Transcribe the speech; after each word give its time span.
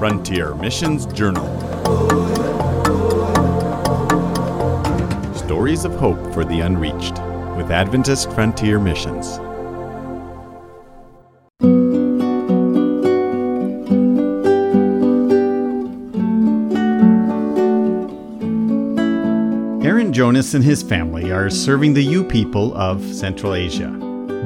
Frontier 0.00 0.54
Missions 0.54 1.04
Journal. 1.12 1.44
Stories 5.34 5.84
of 5.84 5.92
Hope 5.96 6.32
for 6.32 6.42
the 6.42 6.62
Unreached 6.62 7.18
with 7.54 7.70
Adventist 7.70 8.32
Frontier 8.32 8.78
Missions. 8.78 9.38
Aaron 19.84 20.14
Jonas 20.14 20.54
and 20.54 20.64
his 20.64 20.82
family 20.82 21.30
are 21.30 21.50
serving 21.50 21.92
the 21.92 22.04
U 22.04 22.24
people 22.24 22.74
of 22.74 23.04
Central 23.14 23.52
Asia. 23.52 23.90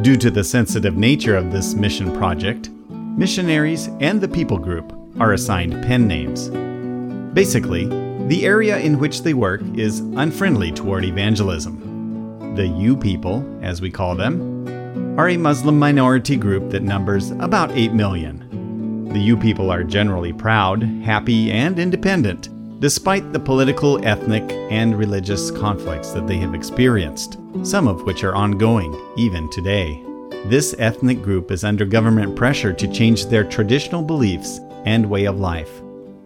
Due 0.03 0.17
to 0.17 0.33
the 0.33 0.43
sensitive 0.43 0.97
nature 0.97 1.37
of 1.37 1.53
this 1.53 1.75
mission 1.75 2.13
project, 2.17 2.71
missionaries 2.91 3.89
and 4.01 4.21
the 4.21 4.27
people 4.27 4.59
group 4.59 5.04
are 5.21 5.33
assigned 5.33 5.83
pen 5.85 6.07
names. 6.07 6.49
Basically, 7.35 7.87
the 8.29 8.47
area 8.47 8.79
in 8.79 8.99
which 8.99 9.23
they 9.23 9.35
work 9.35 9.61
is 9.75 10.01
unfriendly 10.01 10.73
toward 10.73 11.05
evangelism. 11.05 12.55
The 12.57 12.67
U 12.67 12.97
people, 12.97 13.45
as 13.63 13.81
we 13.81 13.91
call 13.91 14.15
them, 14.15 15.19
are 15.19 15.29
a 15.29 15.37
Muslim 15.37 15.79
minority 15.79 16.37
group 16.37 16.71
that 16.71 16.83
numbers 16.83 17.33
about 17.33 17.71
8 17.73 17.93
million. 17.93 19.09
The 19.13 19.19
U 19.21 19.37
people 19.37 19.71
are 19.71 19.85
generally 19.85 20.33
proud, 20.33 20.83
happy, 20.83 21.51
and 21.53 21.79
independent, 21.79 22.49
despite 22.81 23.33
the 23.33 23.41
political, 23.41 24.05
ethnic, 24.05 24.51
and 24.71 24.99
religious 24.99 25.51
conflicts 25.51 26.11
that 26.11 26.27
they 26.27 26.37
have 26.39 26.55
experienced, 26.55 27.39
some 27.63 27.87
of 27.87 28.03
which 28.03 28.25
are 28.25 28.35
ongoing 28.35 28.95
even 29.17 29.51
today. 29.51 30.03
This 30.47 30.75
ethnic 30.79 31.23
group 31.23 31.51
is 31.51 31.65
under 31.65 31.85
government 31.85 32.37
pressure 32.37 32.73
to 32.73 32.93
change 32.93 33.27
their 33.27 33.45
traditional 33.45 34.03
beliefs 34.03 34.61
and 34.85 35.09
way 35.09 35.25
of 35.25 35.41
life. 35.41 35.83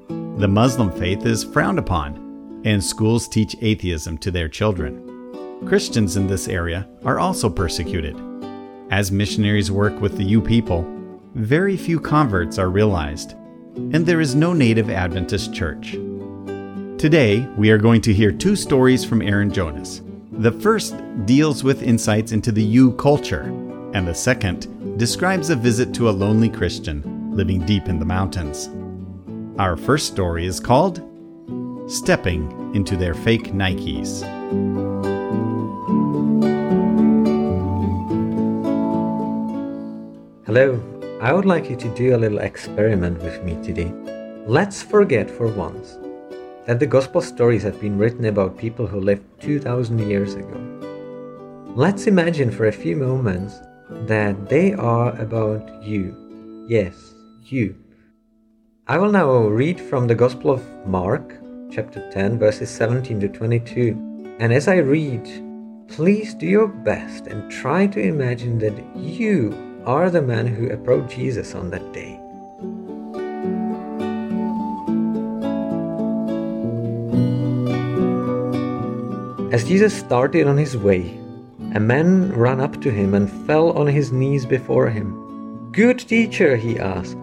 The 0.09 0.49
Muslim 0.49 0.93
faith 0.93 1.27
is 1.27 1.43
frowned 1.45 1.79
upon, 1.79 2.63
and 2.65 2.83
schools 2.83 3.29
teach 3.29 3.57
atheism 3.61 4.19
to 4.19 4.31
their 4.31 4.49
children. 4.49 5.05
Christians 5.67 6.17
in 6.17 6.27
this 6.27 6.47
area 6.47 6.89
are 7.05 7.19
also 7.19 7.51
persecuted. 7.51 8.17
As 8.91 9.11
missionaries 9.11 9.71
work 9.71 10.01
with 10.01 10.17
the 10.17 10.25
U 10.25 10.41
people, 10.41 10.87
very 11.35 11.77
few 11.77 11.99
converts 11.99 12.59
are 12.59 12.71
realized, 12.71 13.33
and 13.75 14.07
there 14.07 14.21
is 14.21 14.35
no 14.35 14.53
native 14.53 14.91
Adventist 14.91 15.53
church. 15.53 15.93
Today, 16.99 17.47
we 17.57 17.71
are 17.71 17.79
going 17.79 18.01
to 18.03 18.15
hear 18.15 18.33
two 18.33 18.57
stories 18.57 19.05
from 19.05 19.23
Aaron 19.23 19.53
Jonas. 19.53 20.03
The 20.33 20.53
first 20.53 20.95
deals 21.27 21.65
with 21.65 21.83
insights 21.83 22.33
into 22.33 22.53
the 22.53 22.63
U 22.63 22.93
culture, 22.93 23.43
and 23.93 24.07
the 24.07 24.15
second 24.15 24.99
describes 24.99 25.51
a 25.51 25.57
visit 25.57 25.93
to 25.95 26.09
a 26.09 26.11
lonely 26.11 26.49
Christian 26.49 27.18
living 27.31 27.65
deep 27.67 27.89
in 27.89 27.99
the 27.99 28.05
mountains. 28.05 28.69
Our 29.59 29.77
first 29.77 30.07
story 30.07 30.47
is 30.47 30.61
called 30.61 31.03
Stepping 31.89 32.75
into 32.75 32.97
Their 32.97 33.15
Fake 33.15 33.53
Nikes. 33.53 34.23
Hello, 40.47 40.81
I 41.21 41.33
would 41.33 41.45
like 41.45 41.69
you 41.69 41.77
to 41.77 41.95
do 41.95 42.15
a 42.15 42.19
little 42.19 42.39
experiment 42.39 43.23
with 43.23 43.43
me 43.45 43.55
today. 43.63 43.93
Let's 44.47 44.83
forget 44.83 45.31
for 45.31 45.47
once 45.49 45.99
that 46.67 46.81
the 46.81 46.87
gospel 46.87 47.21
stories 47.21 47.63
have 47.63 47.81
been 47.81 47.99
written 47.99 48.27
about 48.27 48.57
people 48.57 48.87
who 48.87 49.01
lived 49.01 49.25
2000 49.41 49.99
years 49.99 50.35
ago. 50.35 50.79
Let's 51.75 52.07
imagine 52.07 52.51
for 52.51 52.67
a 52.67 52.73
few 52.73 52.97
moments 52.97 53.61
that 54.07 54.49
they 54.49 54.73
are 54.75 55.19
about 55.21 55.83
you. 55.83 56.15
Yes, 56.69 57.15
you. 57.53 57.77
I 58.87 58.99
will 58.99 59.13
now 59.13 59.47
read 59.49 59.81
from 59.81 60.07
the 60.07 60.15
Gospel 60.15 60.51
of 60.51 60.63
Mark, 60.87 61.35
chapter 61.71 62.09
10, 62.11 62.39
verses 62.39 62.71
17 62.71 63.21
to 63.21 63.29
22. 63.29 64.37
And 64.41 64.53
as 64.53 64.69
I 64.69 64.77
read, 64.77 65.25
please 65.89 66.35
do 66.35 66.47
your 66.47 66.69
best 66.69 67.27
and 67.27 67.51
try 67.51 67.87
to 67.89 68.01
imagine 68.01 68.59
that 68.59 68.97
you 68.97 69.83
are 69.85 70.11
the 70.11 70.23
man 70.23 70.47
who 70.47 70.71
approached 70.71 71.17
Jesus 71.17 71.55
on 71.55 71.71
that 71.71 71.93
day. 71.93 72.19
As 79.53 79.65
Jesus 79.65 79.95
started 79.95 80.47
on 80.47 80.57
his 80.57 80.77
way, 80.77 81.19
a 81.75 81.81
man 81.81 82.33
ran 82.33 82.61
up 82.61 82.81
to 82.83 82.91
him 82.91 83.15
and 83.15 83.31
fell 83.47 83.73
on 83.73 83.87
his 83.87 84.13
knees 84.13 84.47
before 84.47 84.89
him. 84.89 85.71
Good 85.73 85.99
teacher, 85.99 86.57
he 86.57 86.79
asked, 86.79 87.17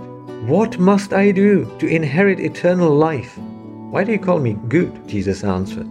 what 0.44 0.78
must 0.78 1.14
I 1.14 1.32
do 1.32 1.66
to 1.80 1.88
inherit 1.88 2.40
eternal 2.40 2.94
life? 2.94 3.38
Why 3.90 4.04
do 4.04 4.12
you 4.12 4.20
call 4.20 4.40
me 4.40 4.58
good? 4.68 5.08
Jesus 5.08 5.44
answered. 5.44 5.88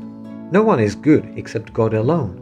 No 0.53 0.63
one 0.63 0.79
is 0.79 0.95
good 0.95 1.33
except 1.37 1.73
God 1.73 1.95
alone. 1.95 2.41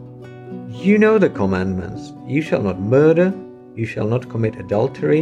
You 0.69 0.97
know 0.97 1.17
the 1.17 1.29
commandments 1.29 2.13
you 2.27 2.41
shall 2.41 2.61
not 2.61 2.79
murder, 2.79 3.33
you 3.75 3.85
shall 3.85 4.07
not 4.07 4.29
commit 4.29 4.57
adultery, 4.57 5.21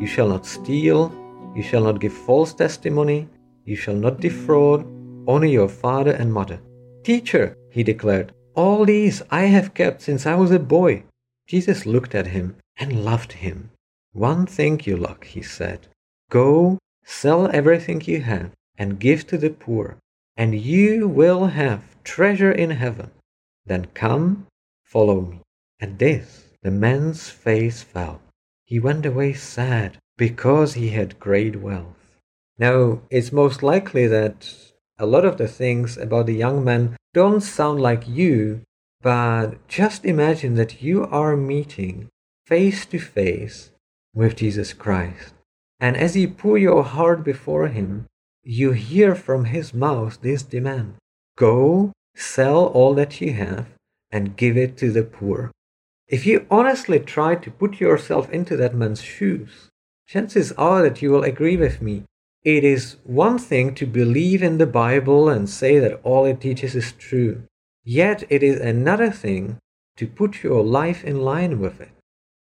you 0.00 0.06
shall 0.06 0.28
not 0.28 0.46
steal, 0.46 1.12
you 1.54 1.62
shall 1.62 1.84
not 1.84 2.00
give 2.00 2.12
false 2.12 2.52
testimony, 2.52 3.28
you 3.64 3.76
shall 3.76 3.94
not 3.94 4.20
defraud, 4.20 4.84
honor 5.28 5.46
your 5.46 5.68
father 5.68 6.12
and 6.12 6.32
mother. 6.32 6.58
Teacher, 7.04 7.56
he 7.70 7.82
declared, 7.82 8.32
all 8.54 8.84
these 8.84 9.22
I 9.30 9.42
have 9.42 9.74
kept 9.74 10.02
since 10.02 10.26
I 10.26 10.34
was 10.34 10.50
a 10.50 10.58
boy. 10.58 11.04
Jesus 11.46 11.86
looked 11.86 12.14
at 12.14 12.28
him 12.28 12.56
and 12.78 13.04
loved 13.04 13.32
him. 13.32 13.70
One 14.12 14.46
thing 14.46 14.80
you 14.84 14.96
lack, 14.96 15.24
he 15.24 15.42
said. 15.42 15.88
Go, 16.30 16.78
sell 17.04 17.48
everything 17.52 18.00
you 18.02 18.20
have, 18.22 18.50
and 18.76 18.98
give 18.98 19.26
to 19.28 19.38
the 19.38 19.50
poor, 19.50 19.98
and 20.36 20.58
you 20.58 21.08
will 21.08 21.46
have 21.46 22.02
treasure 22.04 22.52
in 22.52 22.70
heaven. 22.70 23.10
Then 23.64 23.86
come, 23.94 24.46
follow 24.84 25.20
me. 25.20 25.40
At 25.80 25.98
this, 25.98 26.46
the 26.62 26.70
man's 26.70 27.28
face 27.28 27.82
fell. 27.82 28.20
He 28.64 28.80
went 28.80 29.06
away 29.06 29.34
sad 29.34 29.98
because 30.16 30.74
he 30.74 30.88
had 30.88 31.20
great 31.20 31.56
wealth. 31.56 32.18
Now, 32.58 33.02
it's 33.10 33.32
most 33.32 33.62
likely 33.62 34.06
that 34.06 34.52
a 34.98 35.06
lot 35.06 35.24
of 35.24 35.36
the 35.36 35.48
things 35.48 35.96
about 35.96 36.26
the 36.26 36.34
young 36.34 36.64
man 36.64 36.96
don't 37.12 37.42
sound 37.42 37.80
like 37.80 38.08
you, 38.08 38.62
but 39.02 39.68
just 39.68 40.04
imagine 40.04 40.54
that 40.54 40.82
you 40.82 41.04
are 41.04 41.36
meeting 41.36 42.08
face 42.46 42.86
to 42.86 42.98
face 42.98 43.70
with 44.14 44.36
Jesus 44.36 44.72
Christ. 44.72 45.35
And 45.78 45.96
as 45.96 46.16
you 46.16 46.28
pour 46.28 46.56
your 46.58 46.82
heart 46.82 47.22
before 47.22 47.68
him, 47.68 48.06
you 48.42 48.72
hear 48.72 49.14
from 49.14 49.46
his 49.46 49.74
mouth 49.74 50.20
this 50.22 50.42
demand 50.42 50.94
Go, 51.36 51.92
sell 52.14 52.66
all 52.66 52.94
that 52.94 53.20
you 53.20 53.34
have, 53.34 53.66
and 54.10 54.36
give 54.36 54.56
it 54.56 54.76
to 54.78 54.90
the 54.90 55.02
poor. 55.02 55.50
If 56.08 56.24
you 56.24 56.46
honestly 56.50 57.00
try 57.00 57.34
to 57.34 57.50
put 57.50 57.80
yourself 57.80 58.30
into 58.30 58.56
that 58.56 58.74
man's 58.74 59.02
shoes, 59.02 59.68
chances 60.06 60.52
are 60.52 60.82
that 60.82 61.02
you 61.02 61.10
will 61.10 61.24
agree 61.24 61.56
with 61.56 61.82
me. 61.82 62.04
It 62.44 62.62
is 62.62 62.96
one 63.02 63.38
thing 63.38 63.74
to 63.74 63.86
believe 63.86 64.42
in 64.42 64.58
the 64.58 64.66
Bible 64.66 65.28
and 65.28 65.50
say 65.50 65.80
that 65.80 66.00
all 66.04 66.24
it 66.24 66.40
teaches 66.40 66.76
is 66.76 66.92
true, 66.92 67.42
yet 67.84 68.22
it 68.30 68.42
is 68.42 68.60
another 68.60 69.10
thing 69.10 69.58
to 69.96 70.06
put 70.06 70.44
your 70.44 70.62
life 70.62 71.02
in 71.02 71.20
line 71.22 71.58
with 71.58 71.80
it. 71.80 71.95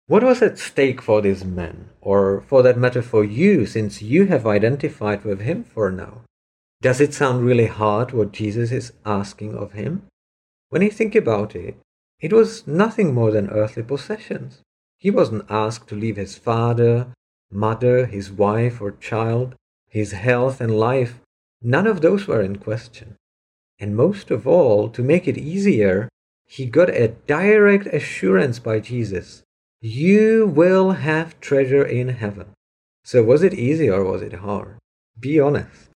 What 0.07 0.23
was 0.23 0.41
at 0.41 0.57
stake 0.57 1.01
for 1.01 1.21
this 1.21 1.43
man, 1.43 1.89
or 1.99 2.39
for 2.39 2.63
that 2.63 2.77
matter 2.77 3.01
for 3.01 3.25
you, 3.25 3.65
since 3.65 4.01
you 4.01 4.27
have 4.27 4.47
identified 4.47 5.25
with 5.25 5.41
him 5.41 5.65
for 5.65 5.91
now? 5.91 6.21
Does 6.81 7.01
it 7.01 7.13
sound 7.13 7.43
really 7.43 7.65
hard 7.65 8.13
what 8.13 8.31
Jesus 8.31 8.71
is 8.71 8.93
asking 9.05 9.55
of 9.55 9.73
him? 9.73 10.03
When 10.69 10.81
you 10.81 10.91
think 10.91 11.13
about 11.13 11.57
it, 11.57 11.75
it 12.21 12.31
was 12.31 12.65
nothing 12.65 13.13
more 13.13 13.31
than 13.31 13.49
earthly 13.49 13.83
possessions. 13.83 14.61
He 14.97 15.11
wasn't 15.11 15.45
asked 15.49 15.89
to 15.89 15.95
leave 15.95 16.15
his 16.15 16.37
father, 16.37 17.07
mother, 17.51 18.05
his 18.05 18.31
wife 18.31 18.79
or 18.79 18.91
child, 18.91 19.55
his 19.89 20.13
health 20.13 20.61
and 20.61 20.79
life. 20.79 21.19
None 21.61 21.85
of 21.85 21.99
those 21.99 22.27
were 22.27 22.41
in 22.41 22.59
question. 22.59 23.17
And 23.77 23.93
most 23.93 24.31
of 24.31 24.47
all, 24.47 24.87
to 24.89 25.03
make 25.03 25.27
it 25.27 25.37
easier, 25.37 26.07
he 26.45 26.65
got 26.65 26.89
a 26.89 27.09
direct 27.09 27.87
assurance 27.87 28.57
by 28.57 28.79
Jesus 28.79 29.43
you 29.81 30.47
will 30.47 30.91
have 30.91 31.39
treasure 31.39 31.85
in 31.85 32.09
heaven. 32.09 32.47
So, 33.03 33.23
was 33.23 33.43
it 33.43 33.53
easy 33.53 33.89
or 33.89 34.03
was 34.03 34.21
it 34.21 34.33
hard? 34.33 34.79
Be 35.19 35.39
honest. 35.39 35.89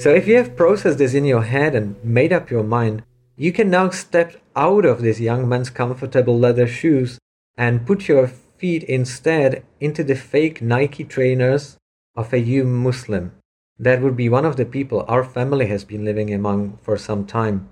So, 0.00 0.14
if 0.14 0.28
you 0.28 0.36
have 0.36 0.56
processed 0.56 0.98
this 0.98 1.14
in 1.14 1.24
your 1.24 1.42
head 1.42 1.74
and 1.74 2.02
made 2.04 2.32
up 2.32 2.50
your 2.50 2.62
mind, 2.62 3.02
you 3.36 3.52
can 3.52 3.70
now 3.70 3.90
step 3.90 4.40
out 4.54 4.84
of 4.84 5.02
this 5.02 5.18
young 5.18 5.48
man's 5.48 5.70
comfortable 5.70 6.38
leather 6.38 6.68
shoes 6.68 7.18
and 7.56 7.86
put 7.86 8.08
your 8.08 8.28
feet 8.28 8.84
instead 8.84 9.64
into 9.80 10.04
the 10.04 10.14
fake 10.14 10.62
Nike 10.62 11.04
trainers 11.04 11.76
of 12.16 12.32
a 12.32 12.38
U 12.38 12.64
Muslim. 12.64 13.32
That 13.78 14.00
would 14.00 14.16
be 14.16 14.28
one 14.28 14.44
of 14.44 14.56
the 14.56 14.64
people 14.64 15.04
our 15.08 15.24
family 15.24 15.66
has 15.66 15.84
been 15.84 16.04
living 16.04 16.32
among 16.32 16.78
for 16.82 16.96
some 16.96 17.26
time. 17.26 17.68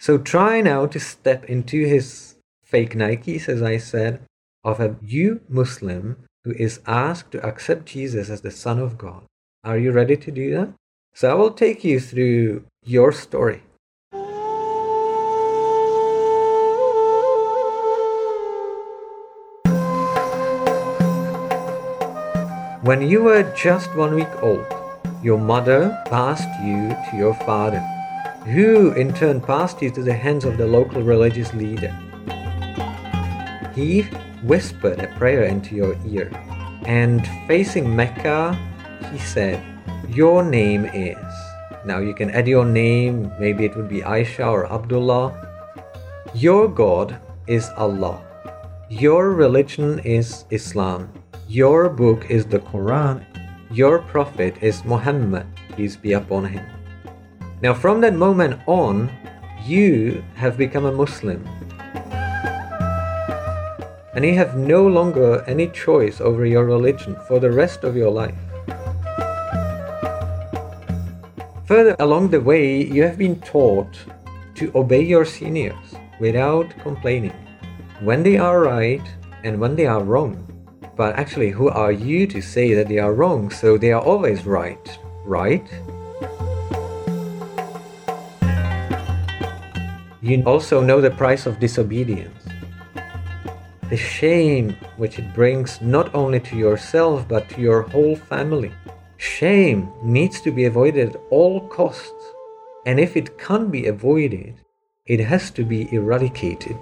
So 0.00 0.16
try 0.16 0.62
now 0.62 0.86
to 0.86 0.98
step 0.98 1.44
into 1.44 1.84
his 1.84 2.36
fake 2.64 2.94
Nikes, 2.94 3.50
as 3.50 3.60
I 3.60 3.76
said, 3.76 4.22
of 4.64 4.80
a 4.80 4.96
U 5.02 5.42
Muslim 5.46 6.24
who 6.42 6.52
is 6.52 6.80
asked 6.86 7.32
to 7.32 7.46
accept 7.46 7.84
Jesus 7.84 8.30
as 8.30 8.40
the 8.40 8.50
Son 8.50 8.78
of 8.78 8.96
God. 8.96 9.24
Are 9.62 9.76
you 9.76 9.92
ready 9.92 10.16
to 10.16 10.30
do 10.30 10.54
that? 10.54 10.72
So 11.12 11.30
I 11.30 11.34
will 11.34 11.50
take 11.50 11.84
you 11.84 12.00
through 12.00 12.64
your 12.82 13.12
story. 13.12 13.62
When 22.80 23.02
you 23.02 23.22
were 23.22 23.52
just 23.54 23.94
one 23.94 24.14
week 24.14 24.42
old, 24.42 24.64
your 25.22 25.36
mother 25.36 26.02
passed 26.06 26.48
you 26.64 26.88
to 27.10 27.16
your 27.18 27.34
father, 27.34 27.86
who 28.44 28.92
in 28.92 29.12
turn 29.12 29.40
passed 29.40 29.82
you 29.82 29.90
to 29.90 30.02
the 30.02 30.14
hands 30.14 30.44
of 30.44 30.56
the 30.56 30.66
local 30.66 31.02
religious 31.02 31.52
leader. 31.54 31.94
He 33.74 34.02
whispered 34.42 34.98
a 34.98 35.08
prayer 35.18 35.44
into 35.44 35.74
your 35.74 35.96
ear, 36.06 36.30
and 36.84 37.26
facing 37.46 37.94
Mecca, 37.94 38.58
he 39.12 39.18
said, 39.18 39.62
Your 40.08 40.42
name 40.42 40.86
is. 40.86 41.16
Now 41.84 41.98
you 41.98 42.14
can 42.14 42.30
add 42.30 42.48
your 42.48 42.64
name, 42.64 43.30
maybe 43.38 43.64
it 43.64 43.76
would 43.76 43.88
be 43.88 44.00
Aisha 44.00 44.46
or 44.46 44.70
Abdullah. 44.72 45.36
Your 46.34 46.68
God 46.68 47.16
is 47.46 47.68
Allah. 47.76 48.22
Your 48.88 49.32
religion 49.32 49.98
is 50.00 50.44
Islam. 50.50 51.12
Your 51.48 51.88
book 51.88 52.30
is 52.30 52.46
the 52.46 52.58
Quran. 52.58 53.24
Your 53.70 54.00
prophet 54.00 54.56
is 54.60 54.84
Muhammad, 54.84 55.46
peace 55.76 55.96
be 55.96 56.12
upon 56.14 56.44
him. 56.44 56.79
Now, 57.62 57.74
from 57.74 58.00
that 58.00 58.14
moment 58.14 58.58
on, 58.66 59.10
you 59.66 60.24
have 60.34 60.56
become 60.56 60.86
a 60.86 60.92
Muslim. 60.92 61.46
And 64.14 64.24
you 64.24 64.34
have 64.34 64.56
no 64.56 64.86
longer 64.86 65.44
any 65.46 65.68
choice 65.68 66.22
over 66.22 66.46
your 66.46 66.64
religion 66.64 67.16
for 67.28 67.38
the 67.38 67.50
rest 67.50 67.84
of 67.84 67.96
your 67.96 68.10
life. 68.10 68.34
Further 71.66 71.94
along 71.98 72.30
the 72.30 72.40
way, 72.40 72.82
you 72.82 73.02
have 73.02 73.18
been 73.18 73.38
taught 73.42 73.94
to 74.54 74.72
obey 74.74 75.02
your 75.02 75.26
seniors 75.26 75.94
without 76.18 76.70
complaining 76.80 77.36
when 78.00 78.22
they 78.22 78.38
are 78.38 78.60
right 78.60 79.06
and 79.44 79.60
when 79.60 79.76
they 79.76 79.86
are 79.86 80.02
wrong. 80.02 80.46
But 80.96 81.16
actually, 81.16 81.50
who 81.50 81.68
are 81.68 81.92
you 81.92 82.26
to 82.26 82.40
say 82.40 82.72
that 82.72 82.88
they 82.88 82.98
are 82.98 83.12
wrong? 83.12 83.50
So 83.50 83.76
they 83.76 83.92
are 83.92 84.02
always 84.02 84.46
right, 84.46 84.98
right? 85.26 85.68
You 90.22 90.42
also 90.44 90.82
know 90.82 91.00
the 91.00 91.10
price 91.10 91.46
of 91.46 91.58
disobedience. 91.58 92.44
The 93.88 93.96
shame 93.96 94.76
which 94.98 95.18
it 95.18 95.32
brings 95.34 95.80
not 95.80 96.14
only 96.14 96.40
to 96.40 96.56
yourself 96.56 97.26
but 97.26 97.48
to 97.50 97.60
your 97.60 97.82
whole 97.82 98.16
family. 98.16 98.72
Shame 99.16 99.90
needs 100.02 100.40
to 100.42 100.50
be 100.50 100.66
avoided 100.66 101.10
at 101.10 101.20
all 101.30 101.66
costs. 101.68 102.24
And 102.84 103.00
if 103.00 103.16
it 103.16 103.38
can't 103.38 103.70
be 103.70 103.86
avoided, 103.86 104.54
it 105.06 105.20
has 105.20 105.50
to 105.52 105.64
be 105.64 105.92
eradicated. 105.92 106.78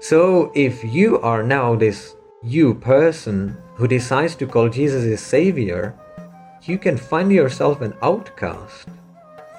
So 0.00 0.52
if 0.54 0.84
you 0.84 1.20
are 1.20 1.42
now 1.42 1.74
this 1.74 2.14
you 2.42 2.74
person 2.74 3.56
who 3.74 3.88
decides 3.88 4.36
to 4.36 4.46
call 4.46 4.68
Jesus 4.68 5.02
his 5.02 5.20
savior, 5.20 5.94
you 6.62 6.78
can 6.78 6.96
find 6.96 7.32
yourself 7.32 7.80
an 7.80 7.94
outcast 8.00 8.86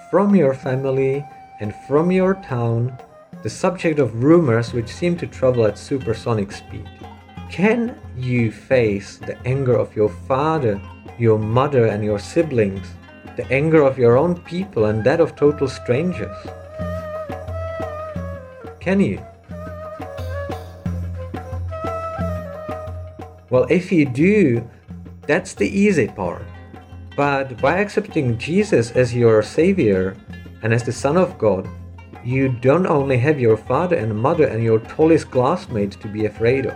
from 0.09 0.35
your 0.35 0.53
family 0.53 1.25
and 1.59 1.73
from 1.87 2.11
your 2.11 2.35
town, 2.35 2.97
the 3.43 3.49
subject 3.49 3.99
of 3.99 4.23
rumors 4.23 4.73
which 4.73 4.89
seem 4.89 5.15
to 5.17 5.27
travel 5.27 5.65
at 5.65 5.77
supersonic 5.77 6.51
speed. 6.51 6.89
Can 7.51 7.97
you 8.17 8.51
face 8.51 9.17
the 9.17 9.37
anger 9.45 9.75
of 9.75 9.95
your 9.95 10.09
father, 10.09 10.81
your 11.17 11.39
mother, 11.39 11.85
and 11.85 12.03
your 12.03 12.19
siblings, 12.19 12.87
the 13.37 13.49
anger 13.51 13.83
of 13.83 13.97
your 13.97 14.17
own 14.17 14.41
people, 14.41 14.85
and 14.85 15.03
that 15.03 15.21
of 15.21 15.35
total 15.35 15.67
strangers? 15.67 16.35
Can 18.79 18.99
you? 18.99 19.23
Well, 23.49 23.67
if 23.69 23.91
you 23.91 24.05
do, 24.05 24.67
that's 25.27 25.53
the 25.53 25.69
easy 25.69 26.07
part. 26.07 26.45
But 27.15 27.61
by 27.61 27.77
accepting 27.77 28.37
Jesus 28.37 28.91
as 28.91 29.15
your 29.15 29.41
Savior 29.41 30.17
and 30.65 30.73
as 30.73 30.81
the 30.81 30.91
Son 30.91 31.15
of 31.15 31.37
God, 31.37 31.69
you 32.23 32.49
don't 32.49 32.87
only 32.87 33.19
have 33.19 33.39
your 33.39 33.55
father 33.55 33.97
and 33.97 34.19
mother 34.19 34.47
and 34.47 34.63
your 34.63 34.79
tallest 34.79 35.29
classmates 35.29 35.95
to 35.97 36.07
be 36.07 36.25
afraid 36.25 36.65
of. 36.65 36.75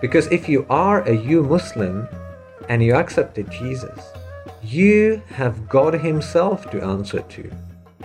Because 0.00 0.26
if 0.28 0.48
you 0.48 0.64
are 0.70 1.02
a 1.02 1.14
you 1.14 1.42
Muslim 1.42 2.08
and 2.70 2.82
you 2.82 2.94
accepted 2.94 3.50
Jesus, 3.50 4.00
you 4.62 5.20
have 5.28 5.68
God 5.68 5.92
Himself 5.92 6.70
to 6.70 6.82
answer 6.82 7.20
to. 7.20 7.52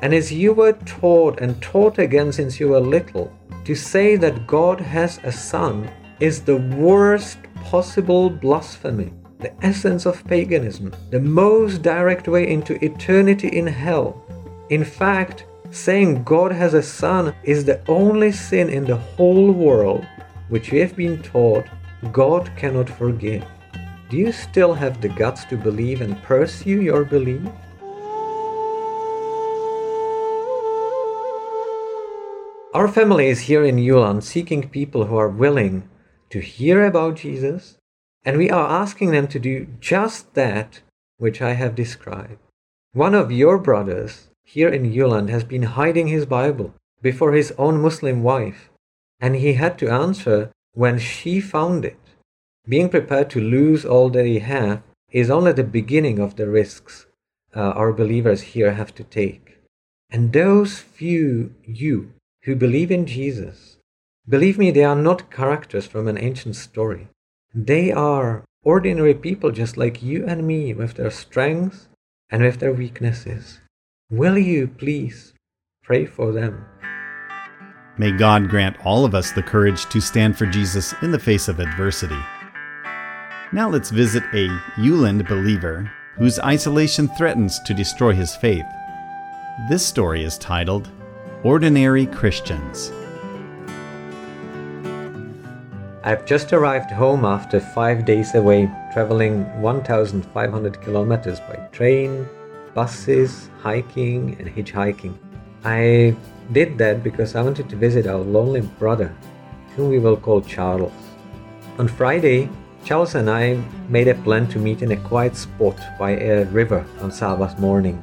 And 0.02 0.14
as 0.14 0.34
you 0.34 0.52
were 0.52 0.74
taught 0.74 1.40
and 1.40 1.62
taught 1.62 1.98
again 1.98 2.34
since 2.34 2.60
you 2.60 2.68
were 2.68 2.82
little, 2.82 3.32
to 3.64 3.76
say 3.76 4.18
that 4.18 4.48
God 4.48 4.82
has 4.82 5.22
a 5.24 5.32
son 5.32 5.90
is 6.20 6.42
the 6.42 6.58
worst 6.58 7.38
possible 7.64 8.30
blasphemy, 8.30 9.14
the 9.40 9.54
essence 9.64 10.06
of 10.06 10.28
paganism, 10.28 10.94
the 11.10 11.22
most 11.22 11.84
direct 11.84 12.28
way 12.28 12.52
into 12.52 12.84
eternity 12.84 13.48
in 13.48 13.66
hell. 13.66 14.26
In 14.70 14.84
fact, 14.84 15.46
saying 15.72 16.24
God 16.24 16.52
has 16.52 16.76
a 16.76 16.84
son 16.84 17.34
is 17.44 17.66
the 17.66 17.82
only 17.88 18.32
sin 18.32 18.70
in 18.70 18.86
the 18.86 18.98
whole 18.98 19.52
world 19.52 20.06
which 20.50 20.72
we 20.72 20.80
have 20.80 20.96
been 20.96 21.24
taught 21.24 21.66
God 22.12 22.52
cannot 22.56 22.88
forgive. 22.88 23.44
Do 24.10 24.18
you 24.18 24.32
still 24.32 24.76
have 24.76 25.02
the 25.02 25.10
guts 25.10 25.44
to 25.46 25.58
believe 25.58 26.02
and 26.02 26.22
pursue 26.22 26.82
your 26.82 27.04
belief? 27.04 27.42
Our 32.74 32.88
family 32.88 33.28
is 33.28 33.42
here 33.42 33.66
in 33.66 33.78
Yulan 33.78 34.22
seeking 34.22 34.70
people 34.70 35.06
who 35.06 35.18
are 35.18 35.30
willing 35.30 35.90
to 36.30 36.40
hear 36.40 36.86
about 36.86 37.16
Jesus, 37.16 37.78
and 38.24 38.38
we 38.38 38.52
are 38.52 38.70
asking 38.70 39.12
them 39.12 39.28
to 39.30 39.40
do 39.40 39.68
just 39.80 40.36
that 40.36 40.82
which 41.18 41.42
I 41.42 41.54
have 41.54 41.74
described. 41.74 42.38
One 42.94 43.16
of 43.16 43.32
your 43.32 43.58
brothers 43.58 44.29
here 44.54 44.70
in 44.70 44.92
Yuland 44.92 45.30
has 45.30 45.44
been 45.44 45.76
hiding 45.80 46.08
his 46.08 46.26
Bible 46.26 46.74
before 47.02 47.34
his 47.34 47.52
own 47.58 47.82
Muslim 47.82 48.24
wife, 48.24 48.70
and 49.20 49.36
he 49.36 49.54
had 49.54 49.78
to 49.80 49.94
answer 50.06 50.52
when 50.74 50.98
she 50.98 51.40
found 51.40 51.86
it. 51.86 52.00
Being 52.68 52.90
prepared 52.90 53.30
to 53.32 53.50
lose 53.58 53.86
all 53.86 54.10
that 54.12 54.26
he 54.26 54.40
has 54.40 54.80
is 55.12 55.30
only 55.30 55.54
the 55.54 55.76
beginning 55.80 56.20
of 56.20 56.36
the 56.36 56.50
risks 56.50 57.06
uh, 57.56 57.72
our 57.80 57.94
believers 57.94 58.42
here 58.54 58.74
have 58.74 58.94
to 58.96 59.04
take. 59.04 59.58
And 60.10 60.34
those 60.34 60.80
few 60.80 61.54
you 61.66 62.14
who 62.44 62.56
believe 62.56 62.92
in 62.92 63.06
Jesus 63.06 63.80
Believe 64.30 64.60
me, 64.60 64.70
they 64.70 64.84
are 64.84 64.96
not 64.96 65.32
characters 65.32 65.88
from 65.88 66.08
an 66.08 66.20
ancient 66.20 66.56
story. 66.56 67.08
They 67.52 67.92
are 67.92 68.44
ordinary 68.64 69.16
people 69.16 69.50
just 69.52 69.76
like 69.76 70.04
you 70.04 70.24
and 70.28 70.46
me, 70.46 70.72
with 70.76 70.94
their 70.94 71.10
strengths 71.10 71.88
and 72.30 72.44
with 72.44 72.60
their 72.60 72.72
weaknesses. 72.72 73.60
Will 74.12 74.40
you 74.40 74.68
please 74.68 75.34
pray 75.84 76.08
for 76.08 76.32
them? 76.32 76.66
May 78.00 78.12
God 78.12 78.50
grant 78.50 78.84
all 78.84 79.06
of 79.06 79.14
us 79.14 79.32
the 79.32 79.44
courage 79.44 79.86
to 79.90 80.02
stand 80.02 80.36
for 80.36 80.48
Jesus 80.48 80.96
in 81.04 81.12
the 81.12 81.20
face 81.20 81.48
of 81.48 81.60
adversity. 81.60 82.18
Now 83.54 83.70
let's 83.70 83.92
visit 83.92 84.24
a 84.34 84.48
Yuland 84.78 85.28
believer 85.30 85.92
whose 86.16 86.40
isolation 86.40 87.08
threatens 87.10 87.60
to 87.68 87.76
destroy 87.76 88.14
his 88.14 88.36
faith. 88.36 88.66
This 89.70 89.86
story 89.86 90.24
is 90.24 90.40
titled 90.40 90.90
Ordinary 91.44 92.08
Christians. 92.08 92.92
I've 96.04 96.26
just 96.26 96.52
arrived 96.52 96.90
home 96.90 97.26
after 97.26 97.60
five 97.60 98.06
days 98.06 98.34
away, 98.34 98.72
traveling 98.92 99.44
1,500 99.62 100.82
kilometers 100.82 101.40
by 101.42 101.58
train, 101.72 102.28
buses, 102.80 103.50
hiking, 103.62 104.38
and 104.40 104.48
hitchhiking. 104.56 105.14
I 105.66 106.16
did 106.54 106.78
that 106.78 107.04
because 107.04 107.36
I 107.36 107.42
wanted 107.42 107.68
to 107.72 107.76
visit 107.76 108.08
our 108.08 108.24
lonely 108.38 108.62
brother, 108.82 109.10
whom 109.76 109.90
we 109.90 110.00
will 110.00 110.16
call 110.16 110.40
Charles. 110.40 111.02
On 111.78 111.90
Friday, 111.90 112.48
Charles 112.86 113.16
and 113.16 113.30
I 113.30 113.62
made 113.90 114.08
a 114.08 114.16
plan 114.24 114.48
to 114.54 114.60
meet 114.60 114.82
in 114.82 114.94
a 114.94 115.00
quiet 115.12 115.36
spot 115.36 115.78
by 116.00 116.12
a 116.12 116.46
river 116.46 116.86
on 117.02 117.12
Sabbath 117.12 117.60
morning. 117.60 118.02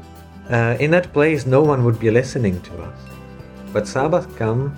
Uh, 0.51 0.77
in 0.79 0.91
that 0.91 1.11
place, 1.15 1.47
no 1.47 1.63
one 1.63 1.83
would 1.85 1.99
be 1.99 2.11
listening 2.11 2.61
to 2.69 2.73
us. 2.83 2.99
But 3.73 3.89
Sabbath 3.89 4.29
come, 4.37 4.77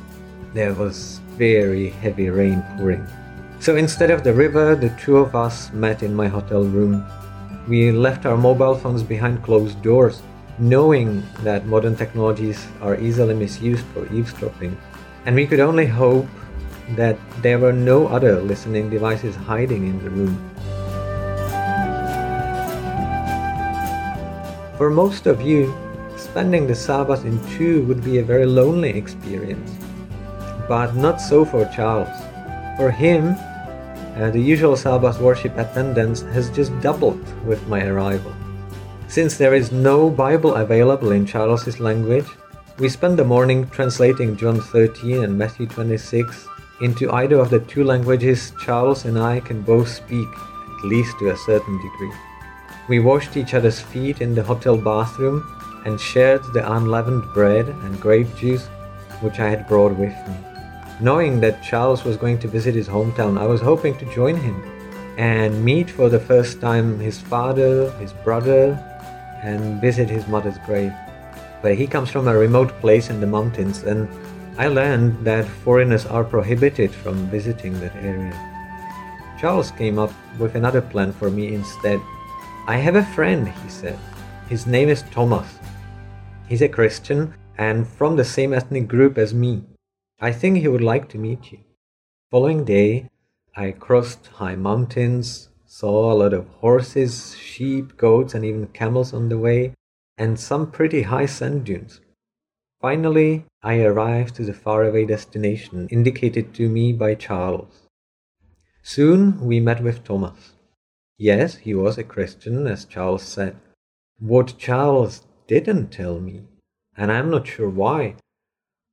there 0.55 0.75
was 0.75 1.21
very 1.37 1.91
heavy 1.91 2.31
rain 2.31 2.63
pouring. 2.77 3.05
So 3.59 3.75
instead 3.75 4.13
of 4.13 4.23
the 4.23 4.33
river, 4.33 4.77
the 4.77 4.95
two 5.03 5.17
of 5.17 5.35
us 5.35 5.73
met 5.73 6.05
in 6.05 6.15
my 6.15 6.29
hotel 6.29 6.63
room. 6.63 7.05
We 7.69 7.93
left 7.93 8.25
our 8.25 8.39
mobile 8.39 8.75
phones 8.75 9.03
behind 9.03 9.43
closed 9.43 9.83
doors, 9.83 10.23
knowing 10.59 11.23
that 11.43 11.67
modern 11.67 11.97
technologies 11.97 12.67
are 12.81 12.99
easily 12.99 13.35
misused 13.35 13.85
for 13.93 14.11
eavesdropping. 14.11 14.75
And 15.27 15.37
we 15.37 15.47
could 15.47 15.61
only 15.61 15.85
hope 15.85 16.27
that 16.97 17.19
there 17.43 17.59
were 17.59 17.75
no 17.75 18.09
other 18.09 18.41
listening 18.41 18.89
devices 18.89 19.37
hiding 19.37 19.87
in 19.87 20.03
the 20.03 20.09
room. 20.09 20.35
For 24.79 24.89
most 24.89 25.27
of 25.27 25.43
you, 25.43 25.77
spending 26.17 26.67
the 26.67 26.75
Sabbath 26.75 27.27
in 27.27 27.39
two 27.59 27.85
would 27.85 28.03
be 28.03 28.17
a 28.17 28.25
very 28.25 28.47
lonely 28.47 28.97
experience. 28.97 29.71
But 30.67 30.95
not 30.95 31.21
so 31.21 31.45
for 31.45 31.67
Charles. 31.67 32.17
For 32.79 32.91
him, 32.91 33.37
uh, 34.19 34.31
the 34.31 34.41
usual 34.41 34.77
Sabbath 34.77 35.21
worship 35.21 35.57
attendance 35.57 36.23
has 36.23 36.51
just 36.51 36.79
doubled 36.81 37.23
with 37.47 37.65
my 37.69 37.85
arrival. 37.87 38.35
Since 39.07 39.39
there 39.39 39.55
is 39.55 39.71
no 39.71 40.11
Bible 40.11 40.57
available 40.57 41.13
in 41.13 41.25
Charles's 41.25 41.79
language, 41.79 42.27
we 42.79 42.89
spend 42.89 43.19
the 43.19 43.25
morning 43.25 43.69
translating 43.71 44.37
John 44.37 44.61
13 44.61 45.25
and 45.25 45.39
Matthew 45.39 45.67
26 45.67 46.49
into 46.81 47.11
either 47.13 47.39
of 47.39 47.51
the 47.51 47.61
two 47.61 47.85
languages 47.85 48.53
Charles 48.65 49.05
and 49.05 49.19
I 49.19 49.41
can 49.41 49.63
both 49.63 49.89
speak, 49.89 50.29
at 50.29 50.85
least 50.85 51.19
to 51.21 51.31
a 51.31 51.37
certain 51.37 51.77
degree. 51.77 52.13
We 52.89 53.01
washed 53.01 53.37
each 53.37 53.55
other's 53.55 53.81
feet 53.81 54.21
in 54.21 54.35
the 54.35 54.43
hotel 54.43 54.77
bathroom 54.77 55.45
and 55.85 56.01
shared 56.01 56.43
the 56.53 56.73
unleavened 56.73 57.25
bread 57.35 57.69
and 57.69 58.01
grape 58.01 58.35
juice 58.37 58.67
which 59.21 59.39
I 59.39 59.49
had 59.49 59.69
brought 59.69 59.97
with 59.97 60.15
me. 60.29 60.48
Knowing 61.01 61.41
that 61.41 61.63
Charles 61.63 62.05
was 62.05 62.17
going 62.17 62.39
to 62.39 62.49
visit 62.49 62.75
his 62.75 62.89
hometown, 62.89 63.39
I 63.39 63.47
was 63.47 63.61
hoping 63.61 63.97
to 63.99 64.15
join 64.15 64.37
him 64.37 64.63
and 65.17 65.65
meet 65.65 65.91
for 65.91 66.09
the 66.09 66.21
first 66.21 66.61
time 66.61 66.99
his 66.99 67.21
father, 67.21 67.91
his 67.93 68.13
brother, 68.13 68.73
and 69.43 69.81
visit 69.81 70.09
his 70.09 70.27
mother's 70.27 70.59
grave 70.67 70.93
but 71.63 71.75
he 71.75 71.87
comes 71.87 72.11
from 72.11 72.29
a 72.29 72.37
remote 72.37 72.71
place 72.81 73.11
in 73.11 73.21
the 73.21 73.27
mountains, 73.27 73.83
and 73.83 74.09
I 74.59 74.69
learned 74.69 75.25
that 75.25 75.47
foreigners 75.47 76.07
are 76.07 76.25
prohibited 76.25 76.93
from 76.93 77.29
visiting 77.31 77.79
that 77.81 77.95
area. 77.97 78.33
Charles 79.41 79.71
came 79.73 79.99
up 79.99 80.13
with 80.39 80.55
another 80.55 80.81
plan 80.81 81.13
for 81.13 81.31
me 81.31 81.55
instead. 81.55 82.01
I 82.67 82.77
have 82.77 82.97
a 82.97 83.05
friend, 83.15 83.49
he 83.49 83.69
said. 83.69 83.99
His 84.49 84.67
name 84.67 84.89
is 84.89 85.03
Thomas. 85.11 85.47
He's 86.49 86.63
a 86.63 86.69
Christian 86.69 87.35
and 87.57 87.87
from 87.87 88.17
the 88.17 88.25
same 88.25 88.53
ethnic 88.53 88.89
group 88.89 89.19
as 89.19 89.35
me. 89.35 89.63
I 90.21 90.33
think 90.33 90.59
he 90.59 90.67
would 90.67 90.83
like 90.83 91.09
to 91.11 91.19
meet 91.19 91.53
you. 91.53 91.61
Following 92.33 92.65
day, 92.65 93.09
I 93.57 93.71
crossed 93.71 94.27
high 94.27 94.57
mountains, 94.57 95.49
saw 95.65 96.13
a 96.13 96.19
lot 96.19 96.33
of 96.33 96.49
horses, 96.49 97.37
sheep, 97.37 97.97
goats, 97.97 98.35
and 98.35 98.45
even 98.45 98.67
camels 98.69 99.13
on 99.13 99.29
the 99.29 99.39
way, 99.39 99.75
and 100.17 100.39
some 100.39 100.73
pretty 100.73 101.03
high 101.03 101.27
sand 101.27 101.67
dunes. 101.67 102.01
Finally, 102.81 103.45
I 103.63 103.81
arrived 103.83 104.35
to 104.37 104.45
the 104.45 104.53
faraway 104.53 105.05
destination 105.05 105.87
indicated 105.89 106.53
to 106.55 106.69
me 106.69 106.93
by 106.93 107.15
Charles. 107.15 107.89
Soon 108.83 109.41
we 109.41 109.61
met 109.61 109.83
with 109.83 110.03
Thomas. 110.03 110.55
Yes, 111.17 111.57
he 111.57 111.75
was 111.75 111.97
a 111.97 112.05
Christian, 112.05 112.67
as 112.67 112.85
Charles 112.85 113.23
said. 113.23 113.57
What 114.19 114.59
Charles 114.59 115.25
didn't 115.47 115.93
tell 115.93 116.19
me, 116.19 116.43
and 116.97 117.13
I'm 117.13 117.31
not 117.31 117.47
sure 117.47 117.69
why, 117.69 118.17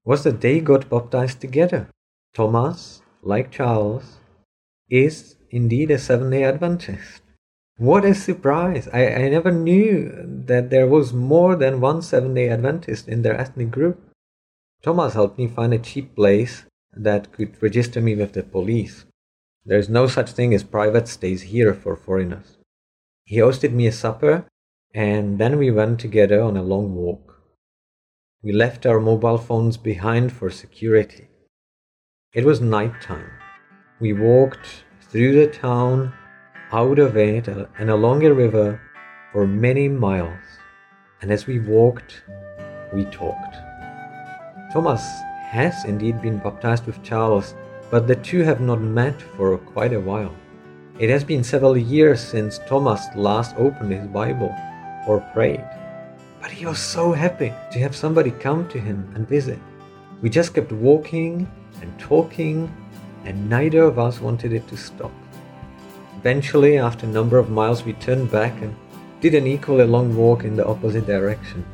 was 0.06 0.24
that 0.24 0.42
they 0.42 0.60
got 0.60 0.90
baptized 0.90 1.42
together. 1.42 1.90
Thomas, 2.34 3.02
like 3.22 3.52
Charles, 3.52 4.20
is 4.90 5.36
indeed 5.50 5.90
a 5.92 5.98
Seventh 5.98 6.32
day 6.32 6.44
Adventist. 6.44 7.22
What 7.78 8.06
a 8.06 8.14
surprise! 8.14 8.88
I, 8.94 9.08
I 9.08 9.30
never 9.30 9.52
knew 9.52 10.14
that 10.46 10.70
there 10.70 10.88
was 10.88 11.12
more 11.12 11.58
than 11.58 11.82
one 11.82 12.02
seven 12.02 12.34
day 12.34 12.48
Adventist 12.50 13.10
in 13.10 13.22
their 13.22 13.36
ethnic 13.36 13.72
group. 13.72 14.00
Thomas 14.82 15.14
helped 15.14 15.38
me 15.38 15.48
find 15.48 15.74
a 15.74 15.80
cheap 15.80 16.16
place 16.16 16.66
that 16.94 17.34
could 17.34 17.62
register 17.62 18.00
me 18.00 18.16
with 18.16 18.34
the 18.34 18.44
police. 18.44 19.06
There's 19.66 19.90
no 19.90 20.08
such 20.08 20.32
thing 20.32 20.54
as 20.54 20.64
private 20.64 21.08
stays 21.08 21.42
here 21.42 21.74
for 21.74 21.96
foreigners. 21.96 22.58
He 23.26 23.38
hosted 23.38 23.74
me 23.74 23.88
a 23.88 23.92
supper, 23.92 24.46
and 24.94 25.40
then 25.40 25.58
we 25.58 25.72
went 25.72 26.00
together 26.00 26.42
on 26.42 26.56
a 26.56 26.64
long 26.64 26.96
walk. 26.96 27.35
We 28.46 28.52
left 28.52 28.86
our 28.86 29.00
mobile 29.00 29.40
phones 29.40 29.76
behind 29.76 30.32
for 30.32 30.52
security. 30.52 31.30
It 32.32 32.46
was 32.46 32.62
night 32.62 33.02
time. 33.02 33.32
We 34.00 34.14
walked 34.14 34.84
through 35.02 35.34
the 35.34 35.52
town 35.52 36.14
out 36.72 37.00
of 37.00 37.18
it 37.18 37.48
and 37.48 37.90
along 37.90 38.24
a 38.24 38.32
river 38.32 38.80
for 39.34 39.48
many 39.48 39.88
miles. 39.88 40.46
And 41.24 41.32
as 41.32 41.48
we 41.48 41.58
walked, 41.58 42.22
we 42.94 43.06
talked. 43.06 43.56
Thomas 44.72 45.02
has 45.50 45.84
indeed 45.84 46.22
been 46.22 46.38
baptized 46.38 46.86
with 46.86 47.02
Charles, 47.02 47.56
but 47.90 48.06
the 48.06 48.18
two 48.18 48.44
have 48.44 48.62
not 48.62 48.80
met 48.80 49.20
for 49.20 49.58
quite 49.58 49.94
a 49.94 50.00
while. 50.00 50.36
It 51.00 51.10
has 51.10 51.24
been 51.24 51.44
several 51.44 51.76
years 51.76 52.22
since 52.22 52.60
Thomas 52.68 53.08
last 53.16 53.56
opened 53.58 53.92
his 53.92 54.06
Bible 54.06 54.54
or 55.08 55.22
prayed. 55.34 55.66
But 56.46 56.54
he 56.54 56.68
was 56.68 56.78
so 56.78 57.12
happy 57.12 57.52
to 57.72 57.80
have 57.80 57.96
somebody 57.96 58.30
come 58.30 58.68
to 58.68 58.80
him 58.80 59.12
and 59.16 59.28
visit. 59.28 59.58
We 60.22 60.30
just 60.30 60.54
kept 60.54 60.72
walking 60.72 61.50
and 61.82 62.00
talking, 62.00 62.72
and 63.24 63.50
neither 63.50 63.82
of 63.82 63.98
us 63.98 64.22
wanted 64.22 64.54
it 64.54 64.68
to 64.68 64.78
stop. 64.78 65.12
Eventually, 66.20 66.78
after 66.78 67.08
a 67.08 67.10
number 67.10 67.40
of 67.40 67.50
miles, 67.50 67.84
we 67.84 67.94
turned 67.94 68.30
back 68.30 68.54
and 68.62 68.76
did 69.22 69.34
an 69.34 69.48
equally 69.48 69.86
long 69.86 70.16
walk 70.16 70.44
in 70.44 70.56
the 70.56 70.68
opposite 70.68 71.08
direction. 71.08 71.66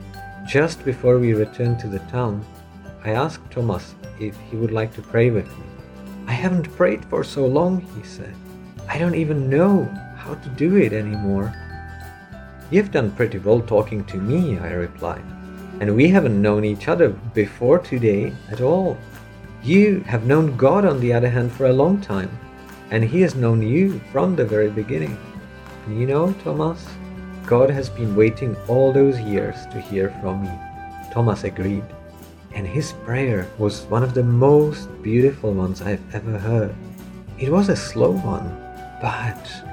Just 0.48 0.86
before 0.86 1.20
we 1.20 1.34
returned 1.34 1.78
to 1.80 1.90
the 1.90 2.00
town, 2.10 2.42
I 3.04 3.10
asked 3.10 3.52
Thomas 3.52 3.96
if 4.22 4.38
he 4.50 4.56
would 4.56 4.72
like 4.72 4.94
to 4.96 5.02
pray 5.02 5.32
with 5.32 5.50
me. 5.60 5.66
I 6.28 6.32
haven't 6.32 6.74
prayed 6.78 7.04
for 7.04 7.26
so 7.26 7.46
long, 7.46 7.82
he 7.82 8.04
said. 8.08 8.34
I 8.88 8.98
don't 9.00 9.16
even 9.16 9.50
know 9.50 9.84
how 10.16 10.36
to 10.36 10.50
do 10.52 10.78
it 10.78 10.94
anymore. 10.94 11.54
You've 12.72 12.92
done 12.92 13.12
pretty 13.12 13.38
well 13.38 13.62
talking 13.62 14.04
to 14.06 14.18
me, 14.18 14.58
I 14.58 14.72
replied. 14.72 15.24
And 15.80 15.96
we 15.96 16.08
haven't 16.08 16.42
known 16.42 16.66
each 16.66 16.88
other 16.88 17.10
before 17.10 17.80
today 17.80 18.34
at 18.50 18.62
all. 18.62 18.98
You 19.62 20.00
have 20.08 20.26
known 20.26 20.58
God, 20.58 20.86
on 20.86 21.00
the 21.00 21.14
other 21.14 21.30
hand, 21.30 21.52
for 21.52 21.68
a 21.68 21.74
long 21.74 22.02
time 22.02 22.32
and 22.92 23.06
He 23.06 23.22
has 23.22 23.36
known 23.36 23.62
you 23.62 24.00
from 24.12 24.36
the 24.36 24.46
very 24.46 24.70
beginning. 24.70 25.18
And 25.86 26.00
you 26.00 26.06
know, 26.06 26.34
Thomas, 26.44 26.86
God 27.46 27.70
has 27.70 27.90
been 27.90 28.16
waiting 28.16 28.56
all 28.68 28.92
those 28.92 29.20
years 29.20 29.66
to 29.68 29.82
hear 29.82 30.10
from 30.22 30.44
you. 30.44 30.60
Thomas 31.12 31.46
agreed, 31.46 31.84
and 32.54 32.68
his 32.68 32.92
prayer 33.06 33.48
was 33.58 33.84
one 33.84 34.04
of 34.04 34.14
the 34.14 34.24
most 34.24 34.90
beautiful 35.02 35.54
ones 35.54 35.82
I've 35.82 36.04
ever 36.14 36.38
heard. 36.38 36.76
It 37.40 37.50
was 37.50 37.70
a 37.70 37.76
slow 37.76 38.12
one, 38.12 38.50
but 39.02 39.71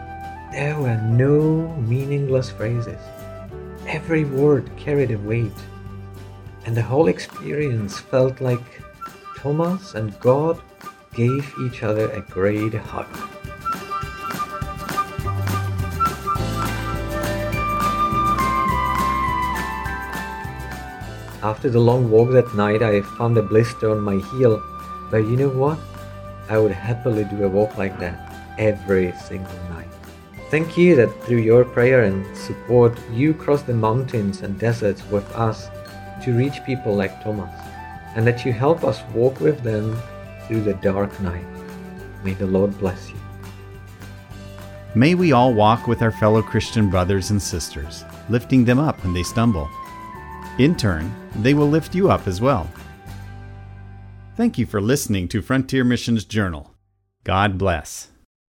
there 0.53 0.79
were 0.81 0.97
no 0.97 1.77
meaningless 1.77 2.51
phrases. 2.51 3.01
Every 3.87 4.25
word 4.25 4.71
carried 4.77 5.11
a 5.11 5.19
weight, 5.19 5.59
and 6.65 6.77
the 6.77 6.83
whole 6.83 7.09
experience 7.09 7.99
felt 7.99 8.41
like 8.41 8.83
Thomas 9.37 9.95
and 9.95 10.19
God 10.21 10.61
gave 11.15 11.53
each 11.65 11.83
other 11.83 12.11
a 12.11 12.21
great 12.21 12.75
hug. 12.75 13.07
After 21.43 21.71
the 21.71 21.79
long 21.79 22.11
walk 22.11 22.33
that 22.33 22.55
night, 22.55 22.83
I 22.83 23.01
found 23.17 23.39
a 23.39 23.43
blister 23.43 23.91
on 23.91 24.01
my 24.01 24.17
heel, 24.33 24.63
but 25.11 25.19
you 25.19 25.37
know 25.37 25.49
what? 25.51 25.79
I 26.49 26.59
would 26.59 26.73
happily 26.73 27.25
do 27.25 27.45
a 27.45 27.49
walk 27.49 27.79
like 27.79 27.99
that 28.01 28.19
every 28.59 29.13
single 29.13 29.55
night. 29.71 29.98
Thank 30.51 30.79
you 30.79 30.97
that 30.97 31.13
through 31.25 31.43
your 31.43 31.65
prayer 31.65 32.05
and 32.05 32.25
support, 32.37 32.99
you 33.13 33.35
cross 33.35 33.63
the 33.63 33.75
mountains 33.75 34.41
and 34.41 34.59
deserts 34.59 35.05
with 35.11 35.31
us 35.35 35.69
to 36.25 36.37
reach 36.37 36.65
people 36.65 36.95
like 36.95 37.23
Thomas, 37.23 37.53
and 38.17 38.27
that 38.27 38.47
you 38.47 38.53
help 38.55 38.83
us 38.83 39.03
walk 39.15 39.41
with 39.41 39.63
them 39.63 40.01
through 40.47 40.63
the 40.63 40.73
dark 40.75 41.21
night. 41.21 41.45
May 42.25 42.33
the 42.33 42.47
Lord 42.47 42.77
bless 42.79 43.11
you. 43.11 43.17
May 44.95 45.15
we 45.15 45.33
all 45.33 45.53
walk 45.53 45.87
with 45.87 46.01
our 46.01 46.11
fellow 46.11 46.41
Christian 46.41 46.89
brothers 46.89 47.31
and 47.31 47.41
sisters, 47.41 48.05
lifting 48.31 48.65
them 48.65 48.79
up 48.79 49.05
when 49.05 49.13
they 49.13 49.23
stumble. 49.23 49.69
In 50.59 50.75
turn, 50.75 51.15
they 51.37 51.53
will 51.53 51.69
lift 51.69 51.95
you 51.95 52.11
up 52.11 52.27
as 52.27 52.41
well. 52.41 52.69
Thank 54.35 54.57
you 54.57 54.65
for 54.65 54.81
listening 54.81 55.29
to 55.29 55.43
Frontier 55.43 55.85
Missions 55.85 56.25
Journal. 56.25 56.75
God 57.23 57.59
bless. 57.59 58.09